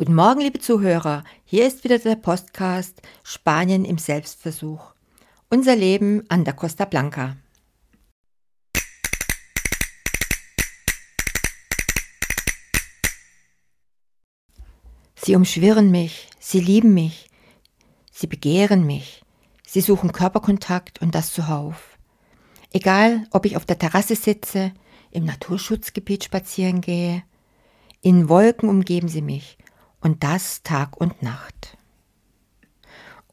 Guten 0.00 0.14
Morgen, 0.14 0.40
liebe 0.40 0.58
Zuhörer. 0.58 1.24
Hier 1.44 1.66
ist 1.66 1.84
wieder 1.84 1.98
der 1.98 2.16
Podcast 2.16 3.02
Spanien 3.22 3.84
im 3.84 3.98
Selbstversuch. 3.98 4.94
Unser 5.50 5.76
Leben 5.76 6.24
an 6.30 6.42
der 6.42 6.54
Costa 6.54 6.86
Blanca. 6.86 7.36
Sie 15.16 15.36
umschwirren 15.36 15.90
mich, 15.90 16.30
sie 16.38 16.60
lieben 16.60 16.94
mich, 16.94 17.28
sie 18.10 18.26
begehren 18.26 18.86
mich, 18.86 19.22
sie 19.66 19.82
suchen 19.82 20.12
Körperkontakt 20.12 21.02
und 21.02 21.14
das 21.14 21.30
zuhauf. 21.34 21.98
Egal, 22.72 23.26
ob 23.32 23.44
ich 23.44 23.54
auf 23.54 23.66
der 23.66 23.78
Terrasse 23.78 24.16
sitze, 24.16 24.72
im 25.10 25.26
Naturschutzgebiet 25.26 26.24
spazieren 26.24 26.80
gehe, 26.80 27.22
in 28.00 28.30
Wolken 28.30 28.70
umgeben 28.70 29.08
sie 29.08 29.20
mich 29.20 29.58
und 30.00 30.24
das 30.24 30.62
Tag 30.62 30.96
und 30.96 31.22
Nacht. 31.22 31.76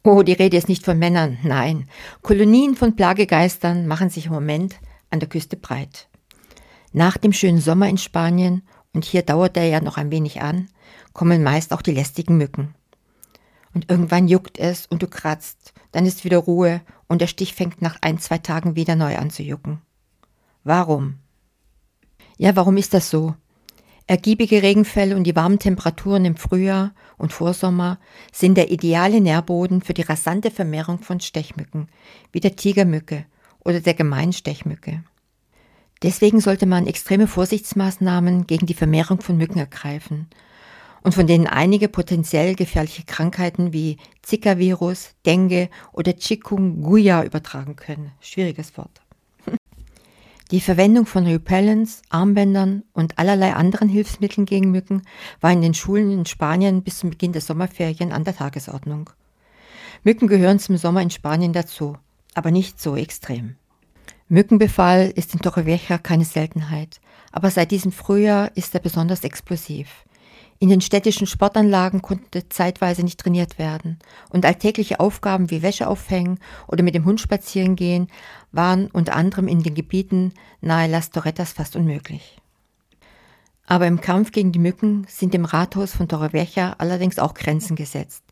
Oh, 0.04 0.24
die 0.24 0.34
Rede 0.34 0.58
ist 0.58 0.70
nicht 0.70 0.86
von 0.86 0.98
Männern, 0.98 1.38
nein. 1.44 1.90
Kolonien 2.22 2.76
von 2.76 2.96
Plagegeistern 2.96 3.88
machen 3.88 4.10
sich 4.10 4.28
im 4.28 4.32
Moment 4.32 4.76
an 5.10 5.20
der 5.20 5.30
Küste 5.30 5.58
breit. 5.58 6.08
Nach 6.94 7.18
dem 7.18 7.34
schönen 7.34 7.60
Sommer 7.60 7.90
in 7.90 7.98
Spanien, 7.98 8.64
und 8.94 9.06
hier 9.06 9.22
dauert 9.22 9.58
er 9.58 9.68
ja 9.68 9.82
noch 9.82 9.98
ein 9.98 10.12
wenig 10.12 10.42
an, 10.42 10.70
kommen 11.14 11.44
meist 11.44 11.74
auch 11.74 11.82
die 11.82 11.92
lästigen 11.92 12.38
Mücken. 12.38 12.74
Und 13.74 13.92
irgendwann 13.92 14.28
juckt 14.28 14.58
es 14.58 14.88
und 14.88 15.04
du 15.04 15.08
kratzt, 15.08 15.74
dann 15.92 16.06
ist 16.06 16.24
wieder 16.24 16.38
Ruhe 16.38 16.82
und 17.08 17.22
der 17.22 17.28
Stich 17.28 17.54
fängt 17.54 17.82
nach 17.82 17.98
ein, 18.02 18.18
zwei 18.18 18.38
Tagen 18.38 18.76
wieder 18.76 18.96
neu 18.96 19.18
an 19.18 19.30
zu 19.30 19.44
jucken. 19.44 19.82
Warum? 20.64 21.20
Ja, 22.38 22.56
warum 22.56 22.78
ist 22.78 22.94
das 22.94 23.10
so? 23.10 23.36
Ergiebige 24.10 24.64
Regenfälle 24.64 25.18
und 25.18 25.26
die 25.26 25.36
warmen 25.36 25.60
Temperaturen 25.60 26.24
im 26.24 26.38
Frühjahr 26.38 26.94
und 27.18 27.34
Vorsommer 27.34 28.00
sind 28.32 28.56
der 28.56 28.72
ideale 28.72 29.20
Nährboden 29.20 29.82
für 29.82 29.94
die 29.94 30.04
rasante 30.04 30.50
Vermehrung 30.50 31.00
von 31.00 31.20
Stechmücken, 31.20 31.90
wie 32.32 32.40
der 32.40 32.56
Tigermücke 32.56 33.26
oder 33.66 33.82
der 33.82 33.96
Gemeinstechmücke. 33.96 35.04
Deswegen 36.04 36.40
sollte 36.40 36.66
man 36.68 36.88
extreme 36.88 37.28
Vorsichtsmaßnahmen 37.28 38.48
gegen 38.48 38.66
die 38.66 38.76
Vermehrung 38.76 39.20
von 39.20 39.36
Mücken 39.36 39.60
ergreifen 39.60 40.28
und 41.04 41.14
von 41.14 41.28
denen 41.28 41.48
einige 41.48 41.90
potenziell 41.90 42.56
gefährliche 42.56 43.04
Krankheiten 43.04 43.74
wie 43.74 43.98
Zika-Virus, 44.22 45.16
Dengue 45.26 45.70
oder 45.92 46.14
Chikungunya 46.14 47.26
übertragen 47.26 47.76
können. 47.76 48.12
Schwieriges 48.22 48.78
Wort. 48.78 49.02
Die 50.52 50.62
Verwendung 50.62 51.06
von 51.06 51.26
Repellents, 51.26 52.02
Armbändern 52.10 52.84
und 52.94 53.20
allerlei 53.20 53.54
anderen 53.54 53.90
Hilfsmitteln 53.90 54.46
gegen 54.46 54.72
Mücken 54.72 55.02
war 55.42 55.52
in 55.52 55.62
den 55.62 55.74
Schulen 55.74 56.10
in 56.10 56.26
Spanien 56.26 56.84
bis 56.84 57.00
zum 57.00 57.10
Beginn 57.10 57.34
der 57.34 57.42
Sommerferien 57.42 58.14
an 58.14 58.24
der 58.24 58.36
Tagesordnung. 58.36 59.10
Mücken 60.04 60.28
gehören 60.28 60.60
zum 60.60 60.78
Sommer 60.78 61.02
in 61.02 61.10
Spanien 61.10 61.52
dazu, 61.52 61.98
aber 62.34 62.52
nicht 62.52 62.80
so 62.80 62.96
extrem. 62.96 63.56
Mückenbefall 64.30 65.12
ist 65.16 65.34
in 65.34 65.42
Torrevieja 65.42 65.98
keine 65.98 66.26
Seltenheit, 66.26 67.02
aber 67.34 67.52
seit 67.52 67.72
diesem 67.72 67.92
Frühjahr 67.92 68.56
ist 68.56 68.74
er 68.74 68.80
besonders 68.80 69.26
explosiv. 69.26 70.06
In 70.60 70.70
den 70.70 70.82
städtischen 70.82 71.28
Sportanlagen 71.28 72.02
konnte 72.02 72.50
zeitweise 72.50 73.04
nicht 73.04 73.20
trainiert 73.20 73.60
werden 73.60 74.00
und 74.30 74.44
alltägliche 74.44 75.00
Aufgaben 75.00 75.52
wie 75.52 75.62
Wäsche 75.62 75.88
aufhängen 75.88 76.40
oder 76.68 76.82
mit 76.82 76.96
dem 76.96 77.06
Hund 77.06 77.22
spazieren 77.22 77.76
gehen 77.76 78.08
waren 78.52 78.88
unter 78.88 79.16
anderem 79.16 79.48
in 79.48 79.62
den 79.62 79.76
Gebieten 79.76 80.34
nahe 80.62 80.90
Las 80.90 81.12
Torretas 81.12 81.54
fast 81.54 81.76
unmöglich. 81.76 82.38
Aber 83.68 83.86
im 83.86 84.02
Kampf 84.02 84.32
gegen 84.32 84.52
die 84.52 84.60
Mücken 84.60 85.06
sind 85.08 85.34
dem 85.34 85.46
Rathaus 85.46 85.94
von 85.94 86.08
Torrevieja 86.08 86.76
allerdings 86.80 87.20
auch 87.20 87.36
Grenzen 87.36 87.76
gesetzt. 87.76 88.24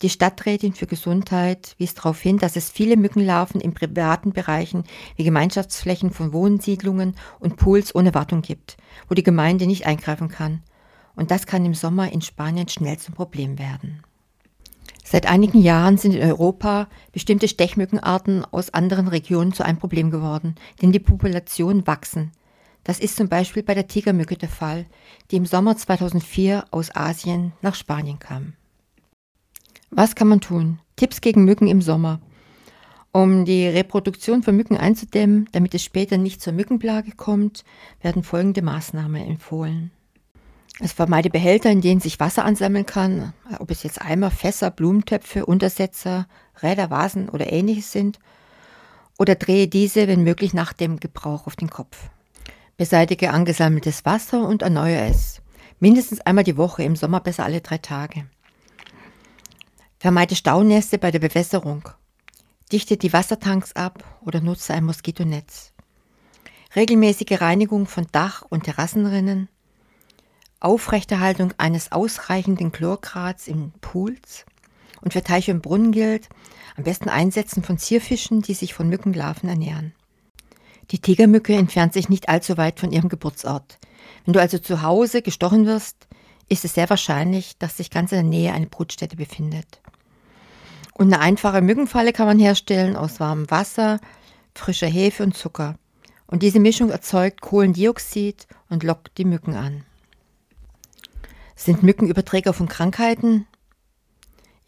Die 0.00 0.08
Stadträtin 0.08 0.72
für 0.72 0.86
Gesundheit 0.86 1.74
wies 1.76 1.92
darauf 1.94 2.20
hin, 2.20 2.38
dass 2.38 2.56
es 2.56 2.70
viele 2.70 2.96
Mückenlarven 2.96 3.60
in 3.60 3.74
privaten 3.74 4.32
Bereichen 4.32 4.84
wie 5.16 5.24
Gemeinschaftsflächen 5.24 6.10
von 6.10 6.32
Wohnsiedlungen 6.32 7.16
und 7.38 7.56
Pools 7.56 7.94
ohne 7.94 8.14
Wartung 8.14 8.40
gibt, 8.40 8.78
wo 9.08 9.14
die 9.14 9.24
Gemeinde 9.24 9.66
nicht 9.66 9.86
eingreifen 9.86 10.28
kann– 10.28 10.62
und 11.16 11.30
das 11.30 11.46
kann 11.46 11.64
im 11.64 11.74
Sommer 11.74 12.12
in 12.12 12.20
Spanien 12.20 12.68
schnell 12.68 12.98
zum 12.98 13.14
Problem 13.14 13.58
werden. 13.58 14.02
Seit 15.02 15.26
einigen 15.26 15.60
Jahren 15.60 15.98
sind 15.98 16.14
in 16.14 16.22
Europa 16.22 16.88
bestimmte 17.12 17.48
Stechmückenarten 17.48 18.44
aus 18.44 18.74
anderen 18.74 19.08
Regionen 19.08 19.52
zu 19.52 19.64
einem 19.64 19.78
Problem 19.78 20.10
geworden, 20.10 20.56
denn 20.82 20.92
die 20.92 20.98
Populationen 20.98 21.86
wachsen. 21.86 22.32
Das 22.82 23.00
ist 23.00 23.16
zum 23.16 23.28
Beispiel 23.28 23.62
bei 23.62 23.74
der 23.74 23.88
Tigermücke 23.88 24.36
der 24.36 24.48
Fall, 24.48 24.86
die 25.30 25.36
im 25.36 25.46
Sommer 25.46 25.76
2004 25.76 26.66
aus 26.70 26.94
Asien 26.94 27.52
nach 27.62 27.74
Spanien 27.74 28.18
kam. 28.18 28.54
Was 29.90 30.14
kann 30.14 30.28
man 30.28 30.40
tun? 30.40 30.80
Tipps 30.96 31.20
gegen 31.20 31.44
Mücken 31.44 31.68
im 31.68 31.82
Sommer. 31.82 32.20
Um 33.12 33.44
die 33.44 33.66
Reproduktion 33.66 34.42
von 34.42 34.56
Mücken 34.56 34.76
einzudämmen, 34.76 35.48
damit 35.52 35.74
es 35.74 35.82
später 35.84 36.18
nicht 36.18 36.42
zur 36.42 36.52
Mückenplage 36.52 37.12
kommt, 37.12 37.64
werden 38.02 38.22
folgende 38.22 38.62
Maßnahmen 38.62 39.24
empfohlen. 39.26 39.90
Es 40.78 40.92
vermeide 40.92 41.30
Behälter, 41.30 41.70
in 41.70 41.80
denen 41.80 42.00
sich 42.00 42.20
Wasser 42.20 42.44
ansammeln 42.44 42.84
kann, 42.84 43.32
ob 43.58 43.70
es 43.70 43.82
jetzt 43.82 44.02
Eimer, 44.02 44.30
Fässer, 44.30 44.70
Blumentöpfe, 44.70 45.46
Untersetzer, 45.46 46.28
Räder, 46.62 46.90
Vasen 46.90 47.30
oder 47.30 47.50
ähnliches 47.50 47.92
sind. 47.92 48.18
Oder 49.18 49.36
drehe 49.36 49.68
diese, 49.68 50.06
wenn 50.06 50.22
möglich, 50.22 50.52
nach 50.52 50.74
dem 50.74 51.00
Gebrauch 51.00 51.46
auf 51.46 51.56
den 51.56 51.70
Kopf. 51.70 52.10
Beseitige 52.76 53.30
angesammeltes 53.30 54.04
Wasser 54.04 54.46
und 54.46 54.60
erneuere 54.60 55.08
es. 55.08 55.40
Mindestens 55.80 56.20
einmal 56.20 56.44
die 56.44 56.58
Woche, 56.58 56.82
im 56.82 56.94
Sommer 56.94 57.20
besser 57.20 57.44
alle 57.44 57.62
drei 57.62 57.78
Tage. 57.78 58.26
Vermeide 59.98 60.36
Staunässe 60.36 60.98
bei 60.98 61.10
der 61.10 61.20
Bewässerung. 61.20 61.88
Dichte 62.70 62.98
die 62.98 63.14
Wassertanks 63.14 63.72
ab 63.74 64.04
oder 64.20 64.42
nutze 64.42 64.74
ein 64.74 64.84
Moskitonetz. 64.84 65.72
Regelmäßige 66.74 67.40
Reinigung 67.40 67.86
von 67.86 68.06
Dach- 68.12 68.44
und 68.50 68.64
Terrassenrinnen 68.64 69.48
Aufrechterhaltung 70.60 71.52
eines 71.58 71.92
ausreichenden 71.92 72.72
Chlorgrads 72.72 73.48
in 73.48 73.72
Pools 73.80 74.46
und 75.02 75.12
für 75.12 75.22
Teiche 75.22 75.52
und 75.52 75.62
Brunnen 75.62 75.92
gilt, 75.92 76.28
am 76.76 76.84
besten 76.84 77.08
Einsetzen 77.08 77.62
von 77.62 77.78
Zierfischen, 77.78 78.42
die 78.42 78.54
sich 78.54 78.74
von 78.74 78.88
Mückenlarven 78.88 79.48
ernähren. 79.48 79.92
Die 80.90 81.00
Tigermücke 81.00 81.54
entfernt 81.54 81.92
sich 81.92 82.08
nicht 82.08 82.28
allzu 82.28 82.56
weit 82.56 82.80
von 82.80 82.92
ihrem 82.92 83.08
Geburtsort. 83.08 83.78
Wenn 84.24 84.34
du 84.34 84.40
also 84.40 84.58
zu 84.58 84.82
Hause 84.82 85.22
gestochen 85.22 85.66
wirst, 85.66 86.06
ist 86.48 86.64
es 86.64 86.74
sehr 86.74 86.88
wahrscheinlich, 86.88 87.58
dass 87.58 87.76
sich 87.76 87.90
ganz 87.90 88.12
in 88.12 88.18
der 88.18 88.24
Nähe 88.24 88.52
eine 88.52 88.66
Brutstätte 88.66 89.16
befindet. 89.16 89.80
Und 90.94 91.12
eine 91.12 91.20
einfache 91.20 91.60
Mückenfalle 91.60 92.12
kann 92.12 92.26
man 92.26 92.38
herstellen 92.38 92.96
aus 92.96 93.20
warmem 93.20 93.50
Wasser, 93.50 94.00
frischer 94.54 94.86
Hefe 94.86 95.24
und 95.24 95.36
Zucker. 95.36 95.76
Und 96.26 96.42
diese 96.42 96.60
Mischung 96.60 96.90
erzeugt 96.90 97.40
Kohlendioxid 97.40 98.46
und 98.68 98.82
lockt 98.82 99.18
die 99.18 99.24
Mücken 99.24 99.54
an. 99.54 99.84
Sind 101.58 101.82
Mücken 101.82 102.06
Überträger 102.06 102.52
von 102.52 102.68
Krankheiten? 102.68 103.46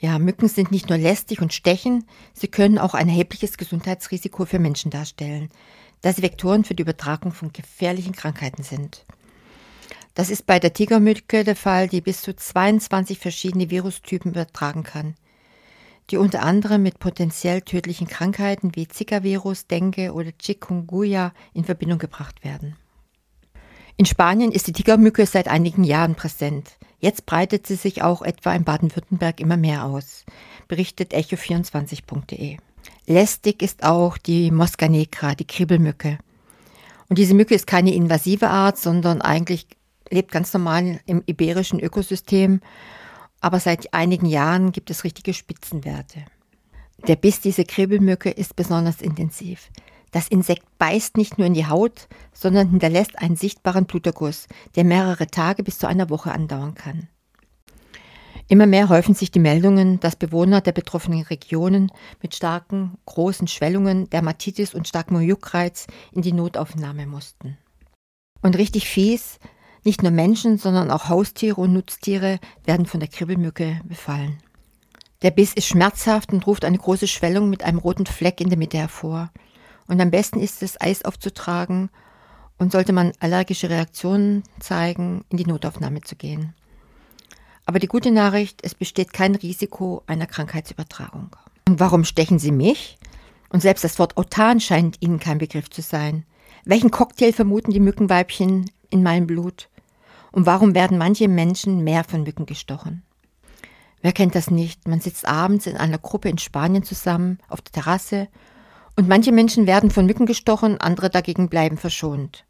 Ja, 0.01 0.19
Mücken 0.19 0.49
sind 0.49 0.71
nicht 0.71 0.89
nur 0.89 0.97
lästig 0.97 1.43
und 1.43 1.53
stechen, 1.53 2.05
sie 2.33 2.49
können 2.49 2.79
auch 2.79 2.95
ein 2.95 3.09
erhebliches 3.09 3.59
Gesundheitsrisiko 3.59 4.47
für 4.47 4.59
Menschen 4.59 4.91
darstellen, 4.91 5.51
da 6.01 6.13
sie 6.13 6.23
Vektoren 6.23 6.65
für 6.65 6.75
die 6.75 6.83
Übertragung 6.83 7.33
von 7.33 7.53
gefährlichen 7.53 8.15
Krankheiten 8.15 8.63
sind. 8.63 9.05
Das 10.15 10.31
ist 10.31 10.47
bei 10.47 10.59
der 10.59 10.73
Tigermücke 10.73 11.45
der 11.45 11.57
Fall, 11.57 11.89
die 11.89 12.01
bis 12.01 12.23
zu 12.23 12.35
22 12.35 13.19
verschiedene 13.19 13.71
Virustypen 13.71 14.33
übertragen 14.33 14.83
kann, 14.83 15.15
die 16.11 16.17
unter 16.17 16.43
anderem 16.43 16.83
mit 16.83 16.99
potenziell 16.99 17.61
tödlichen 17.61 18.07
Krankheiten 18.07 18.75
wie 18.75 18.89
Zika-Virus, 18.89 19.67
Dengue 19.67 20.13
oder 20.13 20.33
Chikungunya 20.41 21.35
in 21.53 21.65
Verbindung 21.65 21.99
gebracht 21.99 22.43
werden. 22.45 22.77
In 23.99 24.07
Spanien 24.07 24.53
ist 24.53 24.69
die 24.69 24.73
Tigermücke 24.73 25.27
seit 25.27 25.49
einigen 25.49 25.83
Jahren 25.83 26.15
präsent. 26.15 26.79
Jetzt 27.01 27.27
breitet 27.27 27.67
sie 27.67 27.75
sich 27.75 28.01
auch 28.01 28.23
etwa 28.23 28.55
in 28.55 28.63
Baden-Württemberg 28.63 29.41
immer 29.41 29.57
mehr 29.57 29.85
aus, 29.85 30.25
berichtet 30.69 31.13
echo24.de. 31.15 32.59
Lästig 33.09 33.61
ist 33.61 33.83
auch 33.83 34.17
die 34.17 34.53
Mosca 34.53 34.89
negra, 34.89 35.35
die 35.35 35.49
Kribbelmücke. 35.49 36.17
Und 37.09 37.19
diese 37.19 37.35
Mücke 37.35 37.57
ist 37.57 37.67
keine 37.67 37.93
invasive 37.93 38.49
Art, 38.49 38.79
sondern 38.79 39.21
eigentlich 39.21 39.67
lebt 40.11 40.31
ganz 40.31 40.55
normal 40.55 41.01
im 41.07 41.25
iberischen 41.27 41.81
Ökosystem. 41.81 42.61
Aber 43.41 43.59
seit 43.59 43.93
einigen 43.95 44.27
Jahren 44.27 44.71
gibt 44.71 44.91
es 44.91 45.03
richtige 45.03 45.35
Spitzenwerte. 45.35 46.25
Der 47.09 47.17
Biss 47.17 47.41
dieser 47.41 47.65
Kribbelmücke 47.65 48.31
ist 48.31 48.55
besonders 48.55 49.03
intensiv. 49.03 49.71
Das 50.11 50.29
Insekt 50.29 50.65
beißt 50.79 51.17
nicht 51.17 51.39
nur 51.39 51.47
in 51.47 51.55
die 51.55 51.67
Haut, 51.67 52.09
sondern 52.33 52.71
hinterlässt 52.71 53.19
einen 53.19 53.37
sichtbaren 53.37 53.87
Bluterguss, 53.87 54.47
der 54.75 54.85
mehrere 54.85 55.27
Tage 55.27 55.63
bis 55.63 55.79
zu 55.79 55.87
einer 55.87 56.11
Woche 56.11 56.33
andauern 56.33 56.75
kann. 56.75 57.09
Immer 58.51 58.67
mehr 58.67 58.89
häufen 58.89 59.15
sich 59.15 59.31
die 59.31 59.41
Meldungen, 59.41 60.01
dass 60.01 60.17
Bewohner 60.17 60.63
der 60.63 60.73
betroffenen 60.73 61.23
Regionen 61.23 61.93
mit 62.23 62.35
starken, 62.35 62.97
großen 63.05 63.47
Schwellungen, 63.47 64.09
Dermatitis 64.09 64.75
und 64.75 64.89
starkem 64.89 65.21
Juckreiz 65.21 65.87
in 66.13 66.23
die 66.23 66.33
Notaufnahme 66.33 67.07
mussten. 67.07 67.59
Und 68.41 68.57
richtig 68.57 68.89
fies, 68.89 69.39
Nicht 69.85 70.03
nur 70.03 70.13
Menschen, 70.13 70.59
sondern 70.59 70.91
auch 70.91 71.09
Haustiere 71.09 71.61
und 71.61 71.73
Nutztiere 71.73 72.41
werden 72.65 72.87
von 72.87 73.01
der 73.01 73.09
Kribbelmücke 73.09 73.81
befallen. 73.85 74.39
Der 75.23 75.31
Biss 75.31 75.53
ist 75.55 75.67
schmerzhaft 75.67 76.33
und 76.33 76.47
ruft 76.47 76.65
eine 76.65 76.79
große 76.79 77.09
Schwellung 77.09 77.49
mit 77.49 77.65
einem 77.65 77.79
roten 77.79 78.07
Fleck 78.07 78.41
in 78.41 78.49
der 78.49 78.59
Mitte 78.59 78.79
hervor. 78.79 79.31
Und 79.89 80.01
am 80.01 80.11
besten 80.11 80.39
ist 80.39 80.63
es, 80.63 80.81
Eis 80.81 81.05
aufzutragen 81.05 81.91
und 82.59 82.73
sollte 82.73 82.93
man 82.93 83.13
allergische 83.21 83.71
Reaktionen 83.71 84.45
zeigen, 84.61 85.25
in 85.31 85.39
die 85.39 85.47
Notaufnahme 85.47 86.03
zu 86.03 86.15
gehen. 86.15 86.55
Aber 87.65 87.79
die 87.79 87.87
gute 87.87 88.11
Nachricht, 88.11 88.61
es 88.63 88.75
besteht 88.75 89.13
kein 89.13 89.35
Risiko 89.35 90.03
einer 90.07 90.27
Krankheitsübertragung. 90.27 91.31
Und 91.67 91.81
warum 91.81 92.05
stechen 92.05 92.39
Sie 92.39 92.53
mich? 92.53 92.99
Und 93.51 93.63
selbst 93.63 93.85
das 93.85 93.99
Wort 93.99 94.17
Autan 94.17 94.61
scheint 94.61 94.97
Ihnen 95.01 95.19
kein 95.19 95.39
Begriff 95.39 95.71
zu 95.71 95.83
sein. 95.83 96.25
Welchen 96.65 96.91
Cocktail 96.91 97.33
vermuten 97.33 97.71
die 97.71 97.81
Mückenweibchen 97.81 98.71
in 98.91 99.03
meinem 99.03 99.27
Blut? 99.27 99.69
Und 100.33 100.47
warum 100.47 100.75
werden 100.75 100.99
manche 100.99 101.29
Menschen 101.29 101.85
mehr 101.85 102.05
von 102.05 102.23
Mücken 102.23 102.47
gestochen? 102.47 103.03
Wer 104.01 104.13
kennt 104.13 104.35
das 104.35 104.51
nicht? 104.51 104.87
Man 104.87 105.01
sitzt 105.01 105.27
abends 105.27 105.67
in 105.67 105.77
einer 105.77 105.99
Gruppe 105.99 106.29
in 106.29 106.39
Spanien 106.39 106.83
zusammen 106.83 107.39
auf 107.49 107.61
der 107.63 107.73
Terrasse 107.73 108.29
und 108.99 109.07
manche 109.07 109.31
Menschen 109.31 109.69
werden 109.69 109.93
von 109.93 110.07
Mücken 110.07 110.27
gestochen, 110.27 110.81
andere 110.81 111.09
dagegen 111.09 111.49
bleiben 111.49 111.77
verschont. 111.77 112.45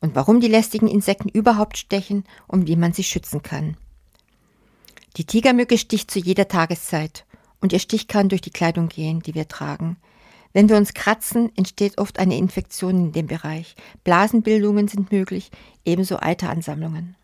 Und 0.00 0.14
warum 0.14 0.38
die 0.38 0.46
lästigen 0.46 0.86
Insekten 0.86 1.28
überhaupt 1.28 1.76
stechen, 1.76 2.22
um 2.46 2.64
die 2.64 2.76
man 2.76 2.92
sich 2.92 3.08
schützen 3.08 3.42
kann. 3.42 3.76
Die 5.16 5.24
Tigermücke 5.24 5.76
sticht 5.76 6.08
zu 6.08 6.20
jeder 6.20 6.46
Tageszeit 6.46 7.26
und 7.60 7.72
ihr 7.72 7.80
Stich 7.80 8.06
kann 8.06 8.28
durch 8.28 8.42
die 8.42 8.52
Kleidung 8.52 8.88
gehen, 8.88 9.22
die 9.22 9.34
wir 9.34 9.48
tragen. 9.48 9.96
Wenn 10.52 10.68
wir 10.68 10.76
uns 10.76 10.94
kratzen, 10.94 11.50
entsteht 11.56 11.98
oft 11.98 12.20
eine 12.20 12.36
Infektion 12.36 13.06
in 13.06 13.12
dem 13.12 13.26
Bereich. 13.26 13.74
Blasenbildungen 14.04 14.86
sind 14.86 15.10
möglich, 15.10 15.50
ebenso 15.84 16.20
Eiteransammlungen. 16.20 17.16